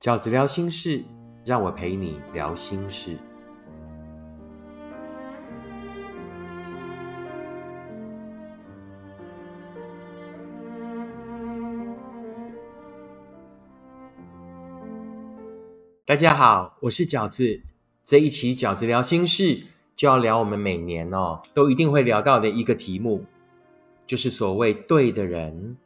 [0.00, 1.04] 饺子聊心事，
[1.44, 3.18] 让我陪你聊心事。
[16.06, 17.60] 大家好，我是饺子。
[18.02, 19.64] 这一期饺子聊心事，
[19.94, 23.26] 就要聊我们每年哦都一定会聊到的一个题目，
[24.06, 25.76] 就是所谓对的人。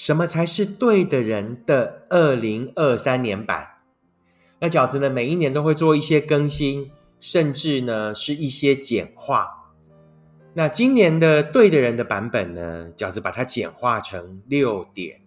[0.00, 3.68] 什么才是对的人的二零二三年版？
[4.58, 5.10] 那饺子呢？
[5.10, 9.46] 每一年都会做一些更新，甚至呢是一些简化。
[10.54, 12.90] 那今年的对的人的版本呢？
[12.96, 15.20] 饺子把它简化成六点，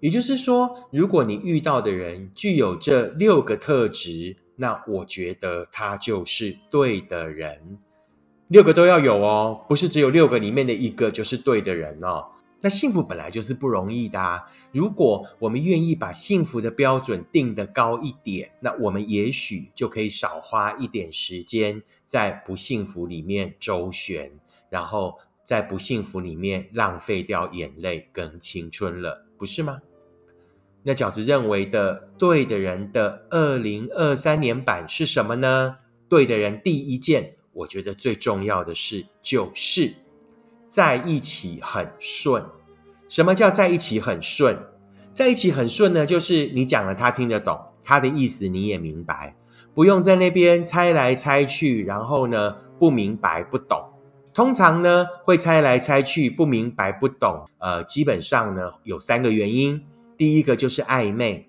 [0.00, 7.78] 也就是说，如果你遇到的人具有这六个特质，那我觉得他就是对的人。
[8.48, 12.24] 六个都要有哦，不是只有六个里面的一个就是对的人哦。
[12.64, 14.42] 那幸福本来就是不容易的啊！
[14.72, 24.32] 如果我们愿意把幸福的标准定得高一点，那我们也许就可以少花一点时间在不幸福里面周旋，
[24.70, 29.82] 然后在不幸福里面浪费掉眼泪跟青春了，不是吗？
[30.84, 35.76] 那饺子认为的对的人的二零二三年版是什么呢？
[36.08, 39.96] 对的人第一件，我觉得最重要的事就是。
[40.74, 42.44] 在一起很顺，
[43.06, 44.58] 什么叫在一起很顺？
[45.12, 49.36] 在一起很顺呢，就是你讲了他听得懂，他的意思你也明白，
[49.72, 53.84] 不用在那边猜来猜去，然后呢不明白不懂。
[54.34, 59.80] 通常呢会猜来猜去，不明白不懂，呃，基本上呢有三个原因。
[60.16, 61.48] 第一个就是暧昧，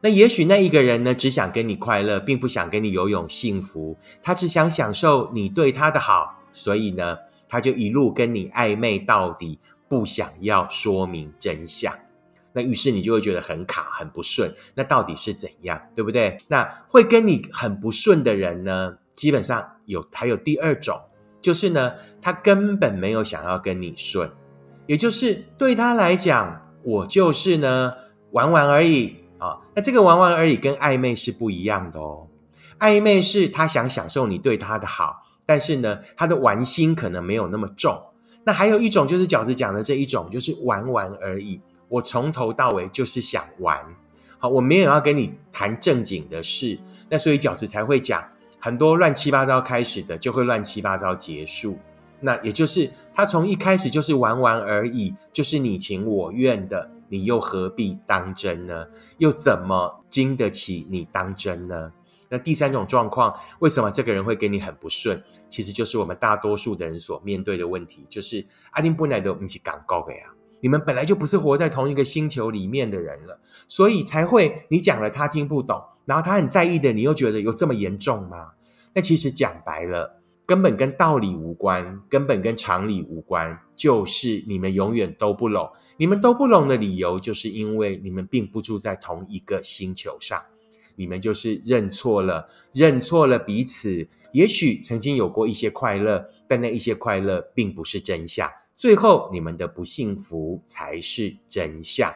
[0.00, 7.18] 那也许那一个人呢只想跟你快乐，并不想跟你游泳幸福，他只想享受你对他的好，所以呢。
[7.48, 11.92] 他就一路跟你暧昧到底，不想要说明真相，
[12.52, 14.52] 那于是你就会觉得很卡、很不顺。
[14.74, 16.36] 那到底是怎样，对不对？
[16.48, 21.00] 那会跟你很不顺的人呢，基本上有还有第二种，
[21.40, 24.30] 就是呢，他根本没有想要跟你顺，
[24.86, 27.94] 也就是对他来讲，我就是呢
[28.32, 29.58] 玩玩而已啊。
[29.74, 32.28] 那这个玩玩而已跟暧昧是不一样的哦，
[32.78, 35.22] 暧昧是他想享受你对他的好。
[35.48, 37.98] 但是呢，他的玩心可能没有那么重。
[38.44, 41.58] 那还有一种就是饺子讲的这一种，就是玩玩而已。
[41.88, 43.82] 我从头到尾就是想玩，
[44.38, 46.78] 好，我没有要跟你谈正经的事。
[47.08, 48.22] 那所以饺子才会讲
[48.58, 51.78] 很多乱七八糟开始的，就会乱七八糟结束。
[52.20, 58.86] 那也就是他从一开始就是玩玩而已，就是你情我愿的，你又何必当真呢？
[59.16, 61.90] 又怎么经得起你当真呢？
[62.28, 65.22] 那第三种状况，为什么这个人会给你很不顺？
[65.48, 78.52] 其实就是我们大多数的人所面对的问题，就是阿丁布奈的不是港高的呀，你们本来就不是活在同一个星球里面的人了，所以才会你讲了他听不懂，然后他很在意的，你又觉得有这么严重吗？
[78.92, 85.70] 那其实讲白了，根本跟道理无关，根本跟常理无关，就是你们永远都不拢。
[85.96, 90.40] 你们都不拢的理由，就是因为你们并不住在同一个星球上。
[90.98, 94.08] 你们就是认错了，认错了彼此。
[94.32, 98.50] 也许曾经有过一些快乐，但那一些快乐并不是真相。
[98.76, 102.14] 最后，你们的不幸福才是真相。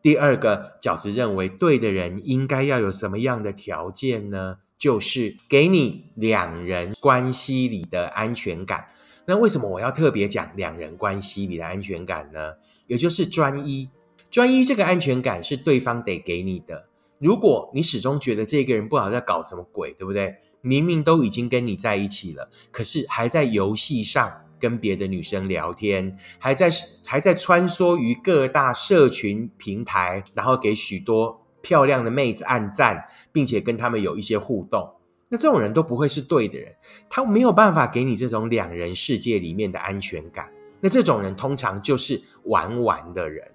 [0.00, 4.58] 第二个饺子认为，对的人应该要有什么样的条件呢？
[4.78, 8.88] 就是给你两人关系里的安全感。
[9.26, 12.54] 那为什么我要特别讲两人关系里的安全感呢？
[12.86, 13.88] 也就是专一，
[14.30, 16.88] 专一这个安全感是对方得给你的。
[17.18, 20.34] 如果你始终觉得这个人不好在搞什么鬼，对不对？
[20.60, 26.68] 明明都已经跟你在一起了，可是还在游戏上跟别的女生聊天，还在
[27.06, 34.90] 还在穿梭于各大社群平台，然后给许多漂亮的妹子按赞，并且跟他们有一些互动，
[35.28, 36.74] 那这种人都不会是对的人，
[37.08, 40.52] 他没有办法给你这种两人世界里面的安全感。
[40.80, 43.46] 那这种人通常就是玩玩的人，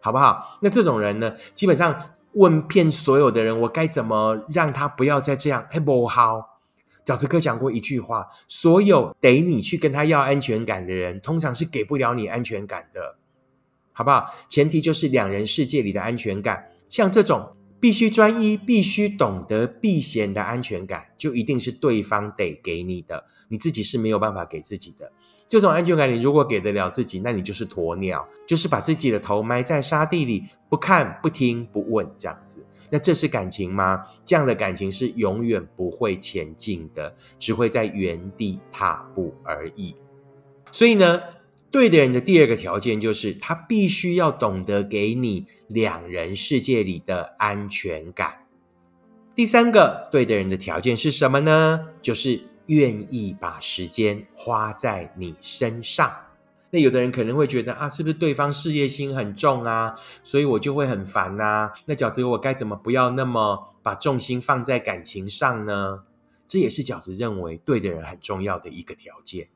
[0.00, 0.58] 好不好？
[0.60, 1.98] 那这种人呢，基本上。
[2.32, 5.66] 问遍所有的人，我该怎么让他不要再这样？
[5.70, 6.60] 嘿，不好。
[7.04, 13.16] 饺子哥讲过一句话：，所有得你去跟他要安全感的人，通常是给不了你安全感的，
[13.92, 14.26] 好不好？
[14.48, 25.10] 前提就是两人世界里的安全感，像这种必须专一、必须懂得避嫌的安全感，就一定是对方得给你的，你自己是没有办法给自己的。
[25.48, 32.64] 这种安全感，你如果给得了自己，那你就是鸵鸟，就是把自己的头埋在沙地里，不看、不听、不问，这样子。
[32.90, 34.04] 那这是感情吗？
[34.24, 39.94] 这样的感情是永远不会前进的，只会在原地踏步而已。
[40.70, 41.18] 所以呢，
[41.70, 48.46] 对的人的第二个条件就是他必须要懂得给你两人世界里的安全感。
[49.34, 51.88] 第三个对的人的条件是什么呢？
[52.00, 56.10] 就是愿意把时间花在你身上。
[56.70, 59.94] 那有的人可能会觉得啊，是不是对方事业心很重啊，
[60.24, 61.70] 所以我就会很烦呐？
[61.86, 66.04] 那饺子我该怎么不要那么把重心放在感情上呢？
[66.46, 69.48] 这也是饺子认为对的人很重要的一个条件。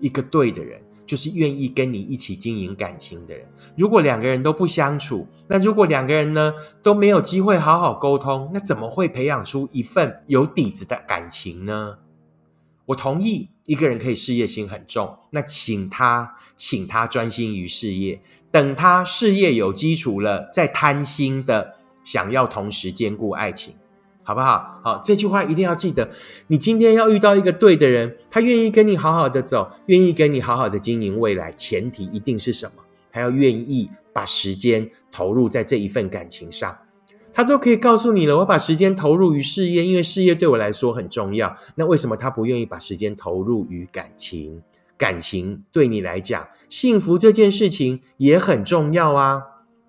[0.00, 0.82] 一个对的人。
[1.06, 3.46] 就是愿意跟你一起经营感情的人。
[3.76, 6.52] 如果两个人都不相处，那如果两个人呢
[6.82, 11.98] 都没有机会好好沟通，那怎么会培养出一份有底子的感情呢？
[12.86, 23.74] 我同意，一个人可以事业心很重，那请他，请他专心于事业，等他事业有基础了，再贪心的想要同时兼顾爱情。
[24.24, 24.80] 好不好？
[24.82, 26.10] 好，这句话一定要记得。
[26.48, 31.52] 你今天要遇到一个对的人，他愿意跟你好好的走，愿意跟你好好的经营未来。
[31.52, 32.82] 前提一定是什么？
[33.12, 36.76] 他要愿意把时间投入在这一份感情上。
[37.32, 41.56] 他都可以告诉你了，我把时间投入于事业，因为事业对我来说很重要。
[41.74, 44.62] 那为什么他不愿意把时间投入于感情？
[44.96, 49.42] 感情对你来讲，幸福这件事情也很重要啊。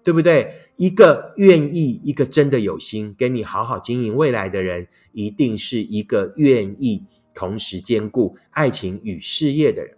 [0.05, 0.53] 对不对？
[0.77, 7.03] 一个愿意、一个真的有心跟你好好经营未来的人，一定是一个愿意
[7.33, 9.97] 同时兼顾爱情与事业的人。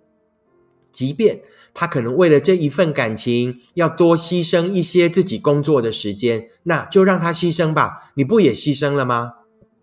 [0.93, 1.41] 即便
[1.73, 8.13] 他可能为了这一份感情要多牺牲一些自己工作的时间，那就让他牺牲吧。
[8.15, 9.33] 你不也牺牲了吗？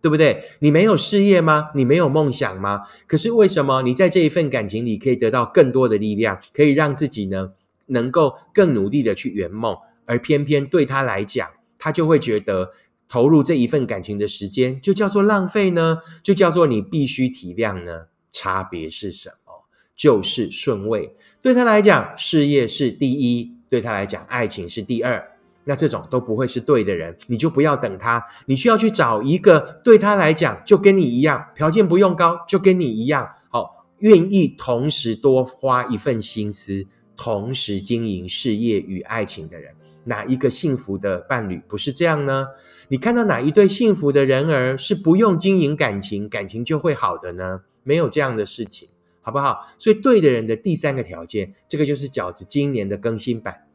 [0.00, 0.44] 对不对？
[0.60, 1.70] 你没有事业吗？
[1.74, 2.80] 你没有梦想吗？
[3.06, 7.52] 可是为什么你在这一份感情里可以得到更多的力量，可以让自己呢
[7.88, 9.76] 能够更努力的去圆梦？
[10.06, 11.48] 而偏偏对他来讲，
[11.78, 12.72] 他就会觉得
[13.08, 15.98] 投入这一份感情的时间就叫做浪费呢？
[16.22, 18.06] 就叫做你必须体谅呢？
[18.30, 19.64] 差别是什么？
[19.94, 21.14] 就是顺位。
[21.40, 25.30] 对他来讲，事业是第一；对他来讲，爱情是第二。
[25.66, 28.22] 那这种都不会是对的人，你就不要等他。
[28.46, 36.86] 你需要去找一个对他来讲就跟你一样，条件不用高，就跟你一样，好，愿意同时多花一份心思，
[37.16, 39.74] 同时经营事业与爱情的人。
[40.04, 42.48] 哪一个幸福的伴侣不是这样呢？
[42.88, 47.62] 你看到哪一对幸福的人儿是不用经营感情，感情就会好的呢？
[47.82, 48.88] 没有这样的事情，
[49.20, 49.66] 好不好？
[49.78, 53.66] 所以对的人的第三个条件，这个就是饺子今年的更新版。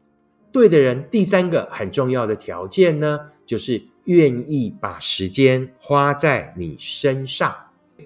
[0.51, 7.55] 对的人第三个很重要的条件呢，就是愿意把时间花在你身上。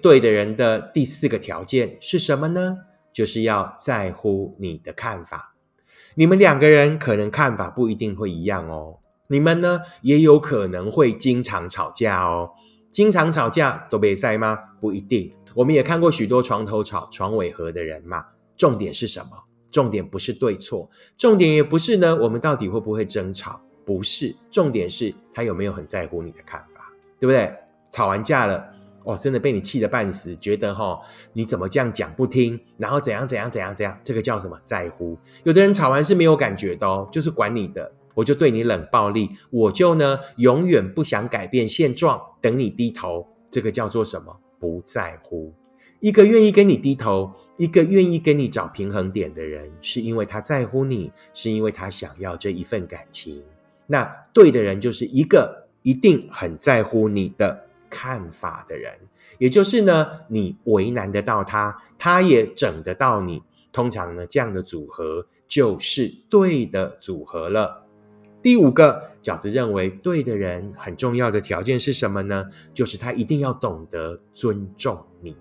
[0.02, 2.78] 对的人的第四个条件是什么呢？
[3.12, 5.53] 就是要在乎你的看法。
[6.14, 12.50] 你们两个人可能看法不一定会一样哦，你们呢也有可能会经常吵架哦。
[12.90, 14.56] 经常吵架都被塞吗？
[14.80, 15.32] 不一定。
[15.54, 18.24] 我们也看过许多床头吵床尾和的人嘛。
[18.56, 19.30] 重点是什么？
[19.70, 23.60] 重点不是对错，重点也不是呢，我们到底会不会争吵？
[23.84, 27.52] 不是，重点是他有没有很在乎你的看法，对不对？
[27.90, 28.73] 吵完架了。
[29.04, 30.98] 哦，真的被你气得半死，觉得哈，
[31.32, 35.16] 你怎么这样讲不听，然后怎样怎样怎样怎样，这个叫什么在乎？
[35.44, 44.36] 有的人吵完是没有感觉的哦，就是管你的，我就对你冷暴力，我就呢永远不想改变现状，等你低头，这个叫做什么？
[44.58, 45.52] 不在乎。
[46.00, 53.42] 一个愿意跟你低头，一个愿意跟你找平衡点的人，是因为他在乎你，是因为他想要这一份感情。
[53.86, 57.66] 那对的人就是一个一定很在乎你的。
[57.94, 58.92] 看法的人，
[59.38, 63.40] 也就是呢，你为难得到他，他也整得到你。
[63.70, 67.86] 通常呢，这样的组合就是对的组合了。
[68.42, 72.46] 第五个饺子认为对的人很重要的条件是什么呢？
[72.74, 75.36] 就是他一定要懂得尊重你。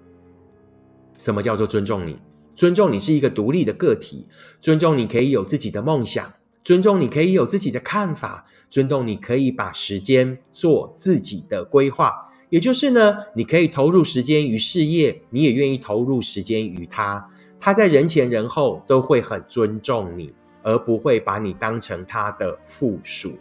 [1.17, 2.19] 什么叫做尊重你？
[2.55, 4.27] 尊重你是一个独立的个体，
[4.61, 6.33] 尊重你可以有自己的梦想，
[6.63, 12.29] 尊重你可以有自己的看法，尊重你可以把时间做自己的规划。
[12.53, 17.27] 也就是呢，你可以投入时间于事业，你也愿意投入时间于他，
[17.59, 20.31] 他在人前人后都会很尊重你，
[20.61, 23.31] 而不会把你当成他的附属。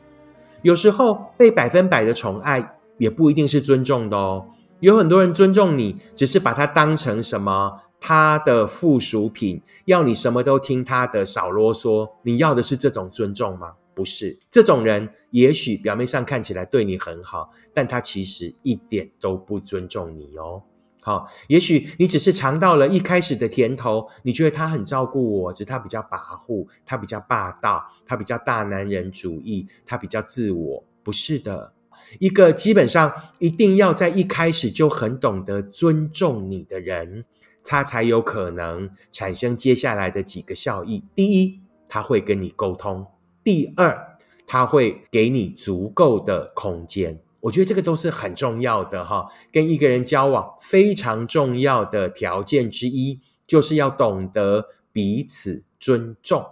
[0.62, 4.46] 有时候被百分百的宠爱，也不一定是尊重的哦。
[4.80, 12.08] 有很多人尊重你，只是把他当成什么他的附属品，要你什么都听他的，少啰嗦。
[12.22, 13.72] 你要的是这种尊重吗？
[13.94, 20.62] 不是这种人，也许表面上看起来对你很好，但他其实一点都不尊重你哦。
[21.04, 30.84] 好，也许你只是尝到了一开始的甜头，你觉得他很照顾我，只是他比较跋扈，他比较霸道，他比较大男人主义，他比较自我。
[31.02, 31.72] 不是的，
[32.20, 37.24] 一个基本上一定要在一开始就很懂得尊重你的人，
[37.64, 41.02] 他才有可能产生接下来的几个效益。
[41.16, 43.04] 第一，他会跟你沟通；
[43.44, 47.20] 第二，它会给你足够的空间。
[47.40, 49.26] 我觉得这个都是很重要的哈。
[49.50, 56.44] 跟一个人交往非常重要的条件之一，就是要懂得彼此尊重。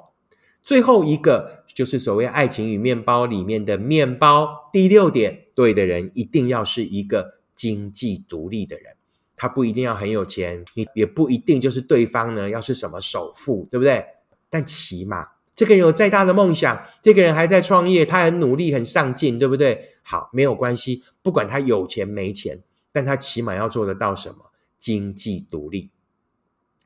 [0.63, 4.69] 最后一个就是所谓爱情与面包里面的面包。
[4.73, 8.97] 第六点，对的人一定要是一个经济独立的人。
[9.37, 14.05] 他不一定要很有钱，你也不一定就是对方呢要是什么首富，对不对？
[14.51, 15.29] 但起码
[15.61, 19.91] 这个人有再大的梦想，这个人还在创业，他很努力、很上进，对不对？
[20.03, 22.63] 好，没有关系，不管他有钱没钱，
[22.93, 24.53] 但他起码要做得到什么？
[24.79, 25.91] 经济独立，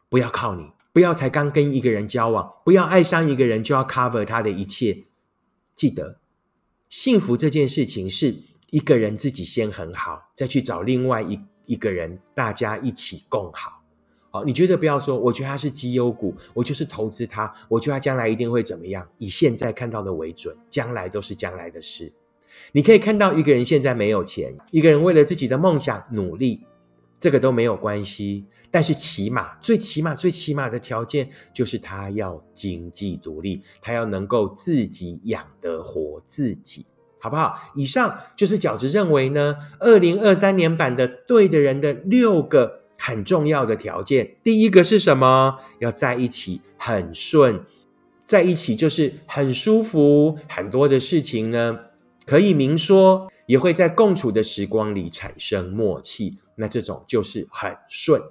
[0.08, 5.04] 不要靠你，不要才刚跟一个人交往，不要爱上一个人就要 cover 他的一切。
[5.76, 6.18] 记得，
[6.88, 11.38] 幸福这件事情是一个人自己先很好，再去找另外一。
[11.66, 13.83] 一个人，大家一起共好，
[14.34, 19.08] 好，你觉得不要说，我觉得他是绩优股，我就是投资他，我觉得他将来一定会怎么样？
[19.18, 22.12] 以现在看到的为准，将来都是将来的事。
[22.72, 26.66] 你可以看到一个人现在没有钱，一个人为了自己的梦想努力，
[27.20, 28.44] 这个都没有关系。
[28.72, 36.84] 但是起码，最起码，最起码的条件就是他要经济独立，他要能够自己养得活自己。
[37.20, 37.54] 好不好？
[37.76, 44.36] 以上就是饺子认为呢，二零二三年版的对的人的六个很重要的条件。
[44.42, 45.58] 第一个是什么？
[45.78, 47.60] 要在一起很顺，
[48.24, 51.78] 在一起就是很舒服，很多的事情呢
[52.24, 56.38] 可以明说，也会在共处的时光里产生默契。
[56.56, 58.22] 那这种就是很顺。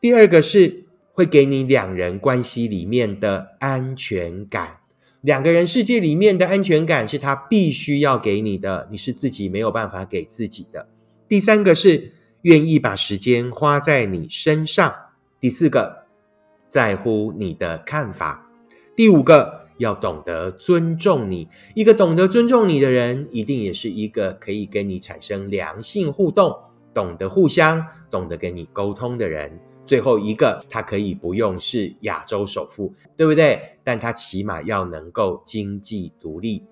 [0.00, 4.78] 第二个是会给你两人关系里面的安全感。
[5.20, 10.88] 两个人世界里面的安全感是他必须要给你的，你是自己没有办法给自己的。
[11.28, 12.12] 第三个是
[12.42, 14.94] 愿意把时间花在你身上。
[15.40, 16.04] 第四个
[16.68, 18.48] 在乎你的看法。
[18.94, 21.48] 第五个要懂得尊重你。
[21.74, 26.56] 一个懂得尊重你的人，一定也是一个可以跟你产生良性互动、
[26.92, 29.58] 懂得互相、懂得跟你沟通的人。
[29.84, 33.60] 最后一个，他可以不用是亚洲首富，对不对？
[33.82, 36.64] 但他起码要能够经济独立。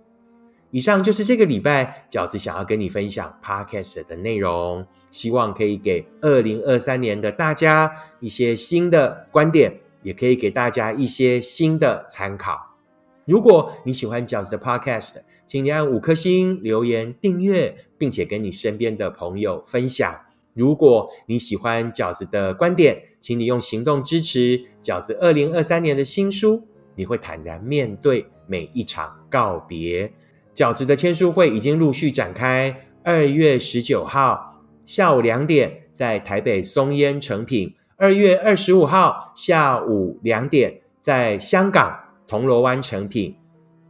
[0.73, 12.77] 以上就是这个礼拜饺子想要跟你分享 podcast 的内容，希望可以给二零二三年的大家一些新的观点，也可以给大家一些新的参考。
[13.25, 20.21] 如果你喜欢饺子的 podcast，请你按五颗星留言订阅，并且跟你身边的朋友分享。
[20.55, 26.67] 如果你喜欢饺子的观点，请你用行动支持饺子二零二三年的新书。
[26.95, 30.13] 你会坦然面对每一场告别。
[30.61, 41.99] 饺子的签书会已经陆续展开，二月十九号下午两点在台北松烟成品；二月二十五号下午两点在香港
[42.29, 43.33] 铜锣湾成品；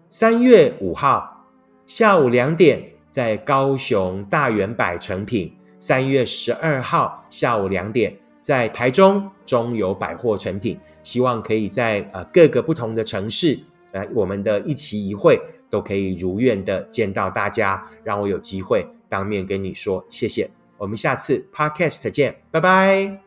[0.09, 1.45] 三月五号
[1.87, 5.53] 下午两点在高雄大圆柏成品。
[5.77, 13.59] 三月十二号下午两点，在台中中友百货成品，希望可以在呃各个不同的城市，
[13.91, 15.37] 呃我们的一期一会
[15.71, 20.51] 都可以如愿的见到大家，让我有机会当面跟你说谢谢。
[20.77, 23.19] 我们下次 podcast 见，拜拜。